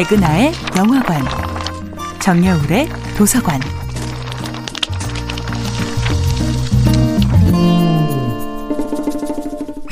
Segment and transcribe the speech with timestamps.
[0.00, 1.22] 백은하의 영화관,
[2.20, 3.60] 정여울의 도서관.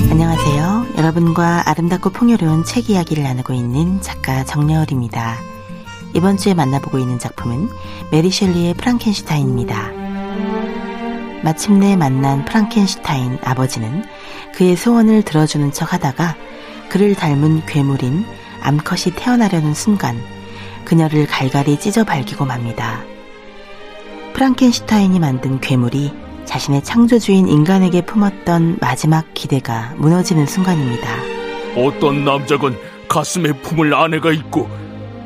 [0.09, 0.87] 안녕하세요.
[0.97, 5.37] 여러분과 아름답고 풍요로운 책 이야기를 나누고 있는 작가 정여울입니다.
[6.15, 7.69] 이번 주에 만나보고 있는 작품은
[8.09, 9.91] 메리 셸리의 프랑켄슈타인입니다.
[11.43, 14.03] 마침내 만난 프랑켄슈타인 아버지는
[14.55, 16.35] 그의 소원을 들어주는 척 하다가
[16.89, 18.25] 그를 닮은 괴물인
[18.61, 20.21] 암컷이 태어나려는 순간
[20.85, 23.03] 그녀를 갈갈이 찢어 발기고 맙니다.
[24.33, 26.13] 프랑켄슈타인이 만든 괴물이
[26.45, 31.07] 자신의 창조주인 인간에게 품었던 마지막 기대가 무너지는 순간입니다.
[31.75, 32.77] 어떤 남자건
[33.07, 34.69] 가슴에 품을 아내가 있고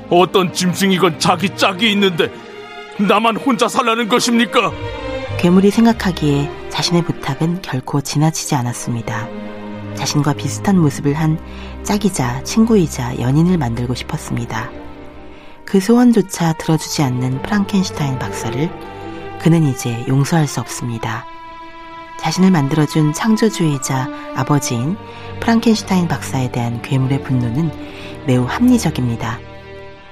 [0.10, 2.32] 어떤 짐승이건 자기 짝이 있는데
[2.98, 4.72] 나만 혼자 살라는 것입니까?
[5.38, 9.28] 괴물이 생각하기에 자신의 부탁은 결코 지나치지 않았습니다.
[9.96, 11.40] 자신과 비슷한 모습을 한
[11.84, 14.70] 짝이자 친구이자 연인을 만들고 싶었습니다.
[15.66, 18.70] 그 소원조차 들어주지 않는 프랑켄슈타인 박사를
[19.40, 21.26] 그는 이제 용서할 수 없습니다.
[22.20, 24.98] 자신을 만들어준 창조주의자 아버지인
[25.42, 27.72] 프랑켄슈타인 박사에 대한 괴물의 분노는
[28.26, 29.40] 매우 합리적입니다.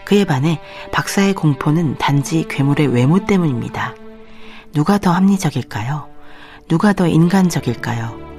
[0.04, 0.60] 그에 반해
[0.92, 3.96] 박사의 공포는 단지 괴물의 외모 때문입니다.
[4.74, 6.10] 누가 더 합리적일까요?
[6.68, 8.31] 누가 더 인간적일까요?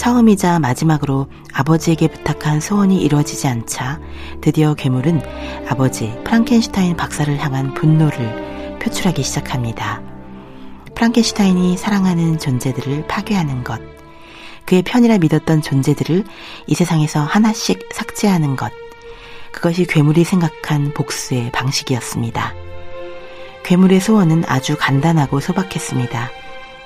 [0.00, 4.00] 처음이자 마지막으로 아버지에게 부탁한 소원이 이루어지지 않자
[4.40, 5.20] 드디어 괴물은
[5.68, 10.00] 아버지 프랑켄슈타인 박사를 향한 분노를 표출하기 시작합니다.
[10.94, 13.78] 프랑켄슈타인이 사랑하는 존재들을 파괴하는 것,
[14.64, 16.24] 그의 편이라 믿었던 존재들을
[16.66, 18.72] 이 세상에서 하나씩 삭제하는 것,
[19.52, 22.54] 그것이 괴물이 생각한 복수의 방식이었습니다.
[23.64, 26.30] 괴물의 소원은 아주 간단하고 소박했습니다.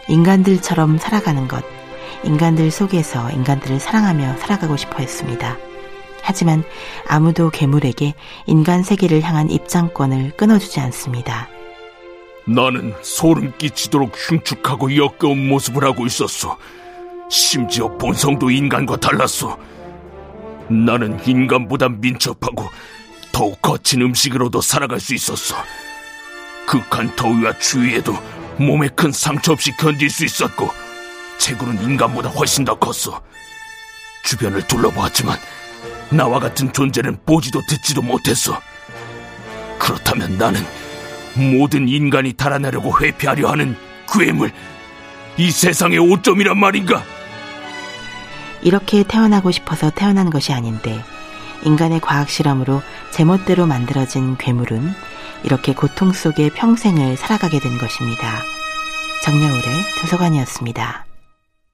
[0.08, 1.64] 인간들처럼 살아가는 것,
[2.24, 5.56] 인간들 속에서 인간들을 사랑하며 살아가고 싶어 했습니다.
[6.22, 6.64] 하지만
[7.06, 8.14] 아무도 괴물에게
[8.46, 11.48] 인간 세계를 향한 입장권을 끊어주지 않습니다.
[12.46, 16.56] 나는 소름 끼치도록 흉측하고 역겨운 모습을 하고 있었어.
[17.30, 19.58] 심지어 본성도 인간과 달랐어.
[20.68, 22.68] 나는 인간보다 민첩하고
[23.32, 25.56] 더욱 거친 음식으로도 살아갈 수 있었어.
[26.66, 28.14] 극한 더위와 추위에도
[28.56, 30.83] 몸에 큰 상처 없이 견딜 수 있었고
[31.38, 33.20] 체구는 인간보다 훨씬 더 컸어.
[34.24, 35.38] 주변을 둘러보았지만
[36.10, 38.60] 나와 같은 존재는 보지도 듣지도 못했어.
[39.78, 40.64] 그렇다면 나는
[41.34, 43.76] 모든 인간이 달아나려고 회피하려 하는
[44.10, 44.52] 괴물,
[45.36, 47.02] 이 세상의 오점이란 말인가?
[48.62, 51.04] 이렇게 태어나고 싶어서 태어난 것이 아닌데
[51.64, 54.94] 인간의 과학 실험으로 제멋대로 만들어진 괴물은
[55.42, 58.26] 이렇게 고통 속에 평생을 살아가게 된 것입니다.
[59.22, 59.62] 정여울의
[60.00, 61.03] 도서관이었습니다.